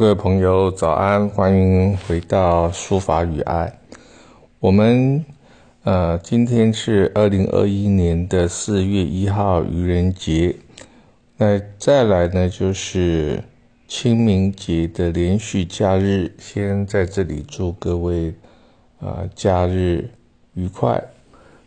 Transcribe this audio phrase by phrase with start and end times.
[0.00, 1.28] 各位朋友，早安！
[1.28, 3.70] 欢迎回到书法与爱。
[4.58, 5.22] 我们
[5.82, 10.56] 呃，今天是二零二一年的四月一号，愚人节。
[11.36, 13.44] 那再来呢，就是
[13.86, 16.32] 清明节的连续假日。
[16.38, 18.32] 先在这里祝各位
[19.00, 20.08] 啊，假日
[20.54, 20.98] 愉快。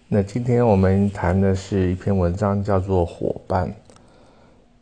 [0.08, 3.68] 那今天我们谈的是一篇文章，叫做《伙伴》。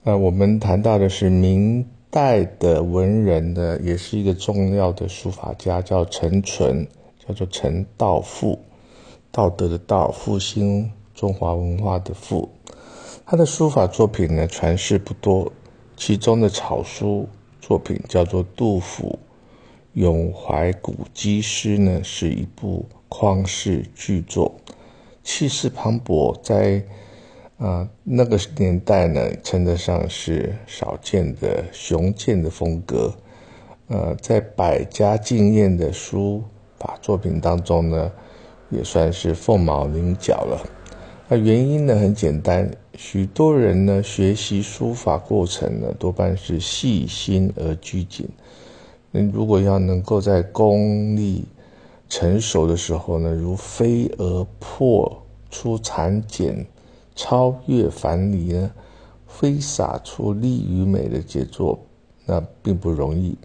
[0.04, 1.86] 那我们谈到的是明。
[2.12, 6.86] 代的文人呢，也是一个重要的书法家，叫陈纯，
[7.26, 8.60] 叫做陈道复，
[9.32, 12.50] 道德的道，复兴中华文化的复。
[13.26, 15.50] 他的书法作品呢，传世不多，
[15.96, 17.30] 其中的草书
[17.62, 19.18] 作品叫做杜甫
[20.00, 24.54] 《咏怀古迹诗》呢，是一部旷世巨作，
[25.24, 26.84] 气势磅礴，在。
[27.62, 33.14] 啊，那个年代呢，称得上是少见的雄健的风格。
[33.88, 36.44] 呃，在百家竞艳的书
[36.80, 38.12] 法作品当中呢，
[38.72, 40.60] 也算是凤毛麟角了。
[41.28, 48.28] 那原因呢，很简单，许多人呢学习书法过程呢，多半是细心而拘谨。
[49.12, 51.46] 那如果要能够在功力
[52.10, 56.66] 成熟的时候呢，如飞蛾破出蚕茧。
[57.16, 58.72] 超越凡离呢，
[59.26, 61.80] 挥洒出力与美的杰作，
[62.26, 63.38] 那并不容易。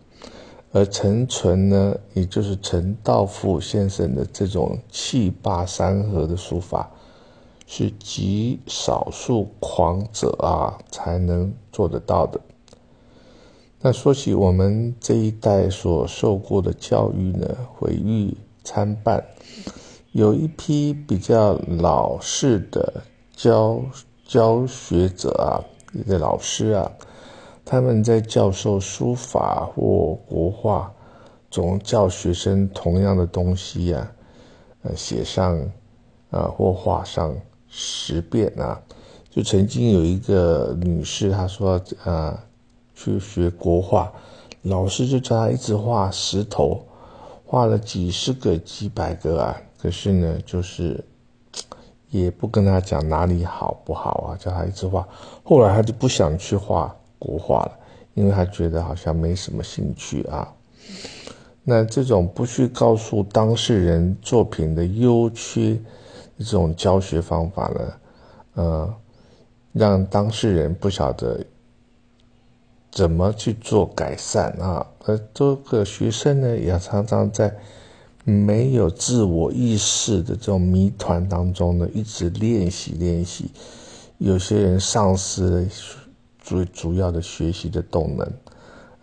[0.73, 6.91] 而陈淳呢，也就是陈道富先生的这种气霸山河的书法，
[7.67, 12.41] 是极少数狂者啊才能做得到的。
[13.81, 19.25] 那说起我们这一代所受过的教育呢，毁誉参半，
[20.13, 23.03] 有一批比较老式的。
[23.37, 23.83] 教
[24.27, 25.61] 教学者啊，
[25.93, 26.91] 一个老师啊，
[27.67, 30.91] 他们在教授书法或国画，
[31.51, 34.11] 总教学生同样的东西呀，
[34.83, 35.55] 呃，写上
[36.31, 37.37] 啊或画上
[37.69, 38.81] 十遍啊。
[39.29, 42.43] 就曾经有一个女士，她说啊，
[42.95, 44.11] 去学国画，
[44.63, 46.83] 老师就叫她一直画石头，
[47.45, 51.05] 画了几十个、几百个啊，可是呢，就是。
[52.11, 55.07] 也不跟他讲哪里好不好啊，叫他一直画。
[55.43, 57.73] 后来他就不想去画国画了，
[58.15, 60.53] 因为他觉得好像没什么兴趣啊。
[61.65, 65.77] 那这种不去告诉当事人作品的优缺，
[66.39, 67.93] 这种教学方法呢，
[68.55, 68.95] 呃，
[69.73, 71.45] 让当事人不晓得
[72.91, 74.87] 怎么去做改善啊。
[75.05, 77.53] 而这个学生呢，也常常在。
[78.29, 83.53] 没有自我意识的这种谜团当中呢，一直练习练习，
[84.19, 85.67] 有些人丧失了
[86.41, 88.29] 最主要的学习的动能。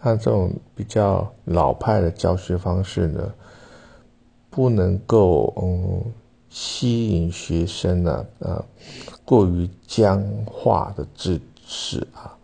[0.02, 3.34] 那这种比较老派的教学方式呢，
[4.50, 6.04] 不能够嗯
[6.50, 8.66] 吸引学生呢，呃，
[9.24, 12.36] 过于僵化的知识啊。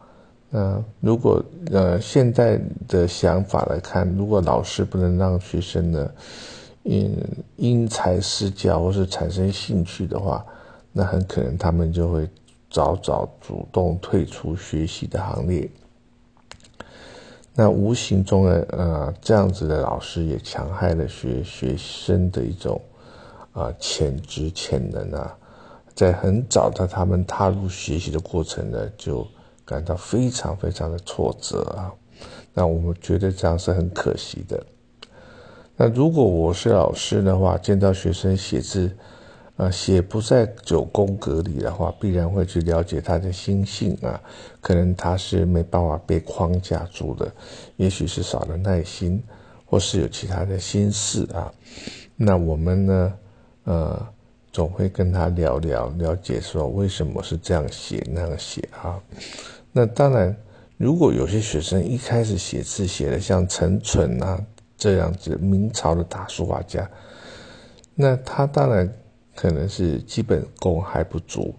[0.49, 2.57] 那如果呃现在
[2.87, 6.09] 的想法来看，如果老师不能让学生呢，
[6.89, 7.23] 因
[7.55, 10.43] 因材施教，或是产生兴趣的话，
[10.91, 12.27] 那很可能他们就会
[12.67, 15.69] 早早主动退出学习的行列。
[17.53, 22.81] 那无形中呢，呃，这样子的老师也强害了学学生的一种
[23.51, 25.37] 啊潜质潜能啊，
[25.93, 29.27] 在很早的他们踏入学习的过程呢，就
[29.63, 31.93] 感到非常非常的挫折啊。
[32.51, 34.65] 那我们觉得这样是很可惜的。
[35.81, 38.91] 那如果我是老师的话，见到学生写字，
[39.55, 44.19] 呃，写不在九宫格里的话，必然会去了解他的心性啊。
[44.59, 47.31] 可能他是没办法被框架住的，
[47.77, 49.23] 也许是少了耐心，
[49.65, 51.49] 或是有其他的心事啊。
[52.17, 53.13] 那我们呢，
[53.63, 54.05] 呃，
[54.51, 58.99] 总会跟他聊聊，了解说为什么是这样写那样写啊。
[59.71, 60.35] 那当然，
[60.75, 64.37] 如果有些学生一开始写字写的像陈蠢啊。
[64.79, 66.89] 这样子，明朝的大书法家，
[67.93, 68.89] 那他当然
[69.35, 71.53] 可能是基本功还不足，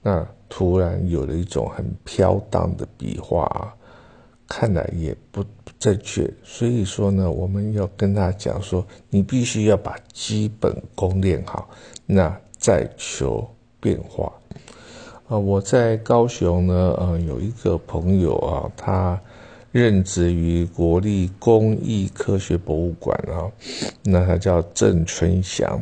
[0.00, 3.76] 那突然有了一种很飘荡的笔画，
[4.48, 5.44] 看来也不
[5.78, 6.32] 正确。
[6.42, 11.68] 所以说呢，我们要跟他讲说，你必须要把基本功练好，
[12.06, 13.46] 那再求
[13.78, 14.32] 变化。
[15.28, 19.20] 啊，我在高雄呢，呃，有一个朋友啊，他。
[19.76, 23.44] 任职于国立工艺科学博物馆啊，
[24.02, 25.78] 那他叫郑春祥，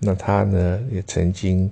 [0.00, 1.70] 那他呢也曾经，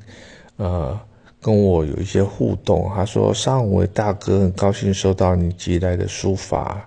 [0.57, 1.01] 呃，
[1.41, 2.91] 跟我有一些互动。
[2.95, 6.87] 他说：“上回大哥很高兴收到你寄来的书法，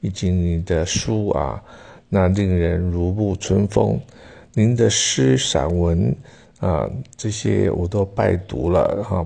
[0.00, 1.62] 以及你的书啊，
[2.08, 3.96] 那令人如沐春风。
[4.54, 6.12] 您的诗、散文
[6.58, 9.24] 啊，这些我都拜读了哈。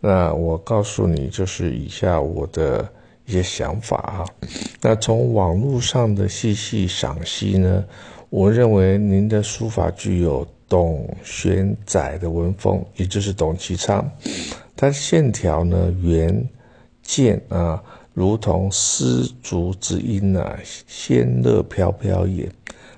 [0.00, 2.86] 那我告诉你，就是以下我的
[3.28, 4.24] 一些想法啊。
[4.80, 7.84] 那从网络上的细细赏析呢，
[8.30, 14.10] 我认为您的书法具有董玄载的文风，也就是董其昌。
[14.74, 16.48] 它线条呢圆
[17.02, 17.82] 健啊，
[18.14, 22.50] 如同丝竹之音啊，仙乐飘飘也。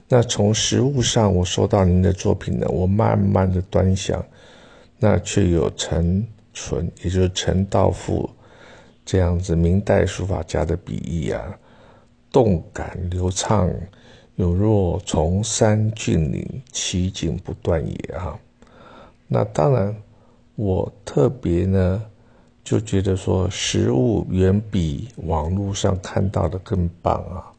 [0.08, 4.24] 那从实物上，我收到您的作品呢，我慢慢的端详，
[4.98, 8.28] 那却有陈纯，也就是陈道富
[9.10, 11.42] 这样子明代书法家的笔意啊，
[12.30, 13.68] 动感流畅，
[14.36, 18.38] 有若崇山峻岭，奇景不断也啊。
[19.26, 19.92] 那当然。
[20.56, 22.04] 我特别呢，
[22.62, 27.50] 就觉得说实物远比网络上看到的更棒啊。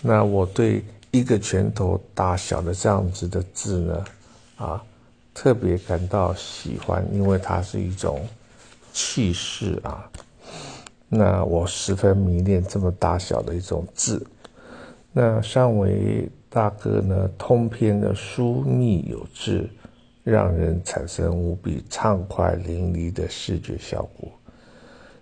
[0.00, 4.04] 那我对一个拳头大小的这样子的字呢，
[4.56, 4.80] 啊，
[5.34, 8.24] 特别感到喜欢，因为它是一种
[8.92, 10.08] 气势啊。
[11.08, 14.26] 那我十分迷恋这么大小的一种字。
[15.12, 19.68] 那上为大哥呢，通篇的疏密有致。
[20.24, 24.30] 让人产生无比畅快淋漓的视觉效果，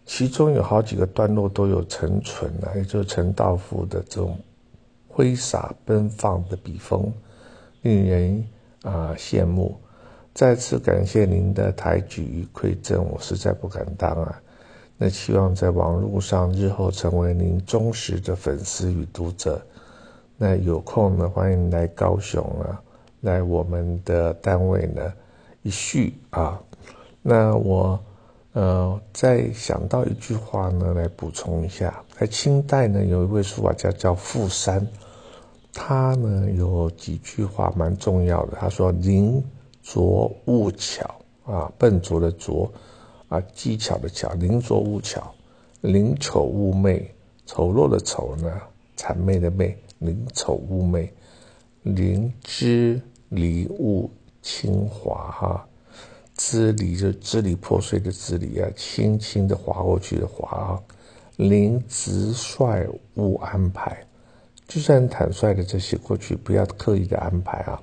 [0.04, 4.36] 其中有好几个段落都有陈纯啊，也就是陈道夫的这种
[5.06, 7.12] 挥洒奔放的笔锋，
[7.82, 8.44] 令人
[8.82, 9.78] 啊羡慕。
[10.34, 14.42] 再次感谢您的抬举与馈赠，我实在不敢当啊。
[14.98, 19.60] 那希望在网络上日后成为您忠实的粉丝与读者。
[20.37, 22.81] 那有空呢，欢迎来高雄啊。
[23.22, 25.12] 来我们的单位呢，
[25.62, 26.60] 一叙啊，
[27.22, 27.98] 那我
[28.52, 34.87] 呃再想到一句话呢，来补充一下，在清代呢，有一位书法家叫傅山，
[35.72, 39.43] 他呢有几句话蛮重要的，他说：“宁
[39.82, 41.14] 拙勿巧
[41.44, 42.70] 啊，笨拙的拙
[43.36, 45.34] 啊，技巧的巧，灵拙勿巧，
[45.82, 48.60] 灵丑勿媚，丑陋的丑呢，
[48.96, 51.12] 谄媚的媚，灵丑勿媚。”
[51.82, 54.10] 灵芝离物
[54.42, 55.68] 轻滑哈，
[56.34, 60.82] 支离就支离破碎的支离啊，轻轻的滑过去的滑啊。
[61.36, 64.04] 灵直率勿安排，
[64.66, 67.80] 就算坦率的这些过去，不要刻意的安排啊。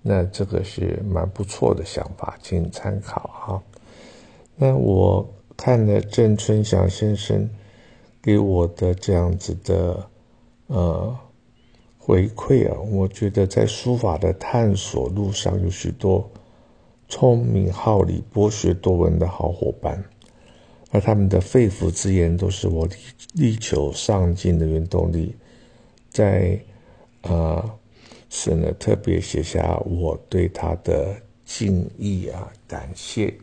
[0.00, 3.62] 那这个是蛮不错的想法，请参考哈。
[4.56, 5.26] 那我
[5.56, 7.48] 看了郑春祥先生
[8.20, 10.10] 给我的这样子的
[10.66, 11.16] 呃。
[11.98, 16.30] 回馈啊，我觉得在书法的探索路上有许多
[17.08, 20.04] 聪明好礼、博学多闻的好伙伴，
[20.92, 22.94] 而他们的肺腑之言都是我力
[23.34, 25.34] 力求上进的原动力。
[26.08, 26.56] 在
[27.22, 27.74] 啊，
[28.30, 31.12] 是呢，特别写下我对他的
[31.44, 33.34] 敬意啊，感谢。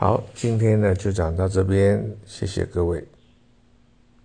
[0.00, 3.02] 好，今天呢就讲到这边，谢谢各位。